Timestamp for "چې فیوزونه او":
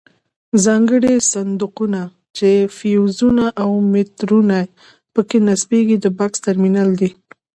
2.37-3.69